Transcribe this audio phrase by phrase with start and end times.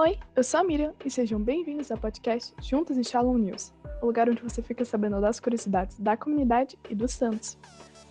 [0.00, 4.06] Oi, eu sou a Miriam e sejam bem-vindos ao podcast Juntos em Shalom News, o
[4.06, 7.58] lugar onde você fica sabendo das curiosidades da comunidade e dos santos.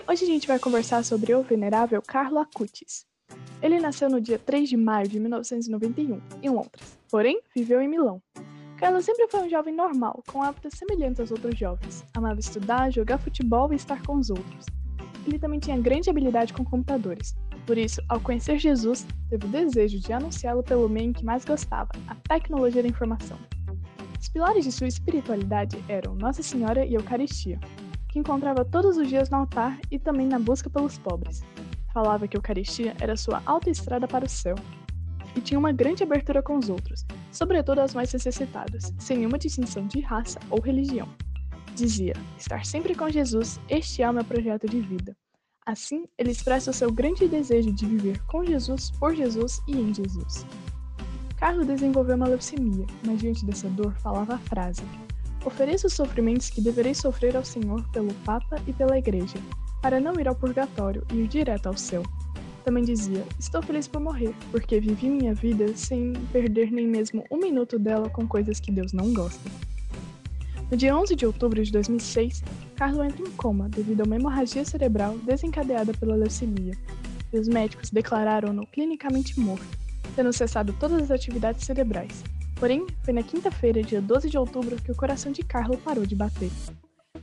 [0.06, 3.06] Hoje a gente vai conversar sobre o venerável Carlo Acutis.
[3.62, 8.22] Ele nasceu no dia 3 de maio de 1991, em Londres, porém viveu em Milão.
[8.78, 12.04] Carlo sempre foi um jovem normal, com hábitos semelhantes aos outros jovens.
[12.14, 14.77] Amava estudar, jogar futebol e estar com os outros.
[15.28, 17.36] Ele também tinha grande habilidade com computadores.
[17.66, 21.44] Por isso, ao conhecer Jesus, teve o desejo de anunciá-lo pelo meio em que mais
[21.44, 23.38] gostava, a tecnologia da informação.
[24.18, 27.60] Os pilares de sua espiritualidade eram Nossa Senhora e Eucaristia,
[28.08, 31.44] que encontrava todos os dias no altar e também na busca pelos pobres.
[31.94, 34.56] Falava que Eucaristia era sua autoestrada para o céu,
[35.36, 39.86] e tinha uma grande abertura com os outros, sobretudo aos mais necessitados, sem nenhuma distinção
[39.86, 41.08] de raça ou religião.
[41.78, 45.16] Dizia: estar sempre com Jesus, este é o meu projeto de vida.
[45.64, 49.94] Assim, ele expressa o seu grande desejo de viver com Jesus, por Jesus e em
[49.94, 50.44] Jesus.
[51.36, 54.82] Carlos desenvolveu uma leucemia, mas diante dessa dor falava a frase:
[55.46, 59.38] Ofereça os sofrimentos que devereis sofrer ao Senhor pelo Papa e pela Igreja,
[59.80, 62.02] para não ir ao purgatório e ir direto ao céu.
[62.66, 67.38] Também dizia: Estou feliz por morrer, porque vivi minha vida sem perder nem mesmo um
[67.38, 69.48] minuto dela com coisas que Deus não gosta.
[70.70, 72.44] No dia 11 de outubro de 2006,
[72.76, 76.74] Carlo entra em coma devido a uma hemorragia cerebral desencadeada pela leucemia,
[77.32, 79.66] e os médicos declararam-no clinicamente morto,
[80.14, 82.22] tendo cessado todas as atividades cerebrais.
[82.56, 86.16] Porém, foi na quinta-feira, dia 12 de outubro, que o coração de Carlo parou de
[86.16, 86.52] bater.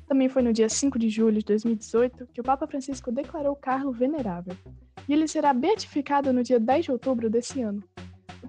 [0.09, 3.93] Também foi no dia 5 de julho de 2018 que o Papa Francisco declarou Carlo
[3.93, 4.57] venerável,
[5.07, 7.85] e ele será beatificado no dia 10 de outubro desse ano.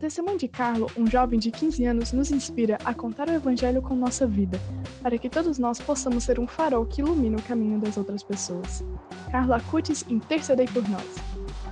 [0.06, 3.96] Testemunho de Carlo, um jovem de 15 anos, nos inspira a contar o Evangelho com
[3.96, 4.60] nossa vida,
[5.02, 8.86] para que todos nós possamos ser um farol que ilumina o caminho das outras pessoas.
[9.32, 11.16] Carlo Acutis, intercedei por nós.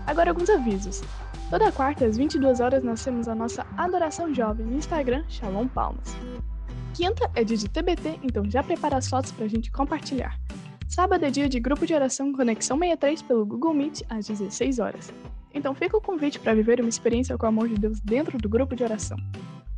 [0.08, 1.04] Agora alguns avisos.
[1.52, 6.18] Toda quarta às 22 horas nós temos a nossa Adoração Jovem no Instagram Shalom Palmas.
[6.96, 10.40] Quinta é dia de TBT, então já prepara as fotos para a gente compartilhar.
[10.88, 15.14] Sábado é dia de grupo de oração Conexão 63 pelo Google Meet às 16 horas.
[15.54, 18.50] Então fica o convite para viver uma experiência com o amor de Deus dentro do
[18.50, 19.18] grupo de oração.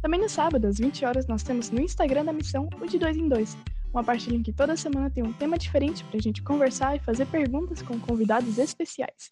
[0.02, 3.18] Também no sábado, às 20 horas, nós temos no Instagram da missão o de dois
[3.18, 3.58] em dois,
[3.91, 7.00] uma partilha em que toda semana tem um tema diferente para a gente conversar e
[7.00, 9.31] fazer perguntas com convidados especiais.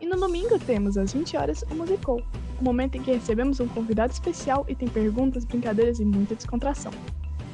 [0.00, 2.22] E no domingo temos, às 20 horas, o Musicou,
[2.60, 6.92] o momento em que recebemos um convidado especial e tem perguntas, brincadeiras e muita descontração.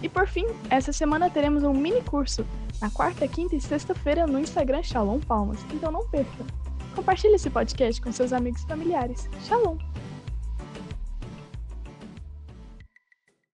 [0.03, 2.47] E por fim, essa semana teremos um mini curso,
[2.81, 6.66] na quarta, quinta e sexta-feira no Instagram Shalom Palmas, então não perca!
[6.97, 9.29] Compartilhe esse podcast com seus amigos e familiares.
[9.47, 9.77] Shalom!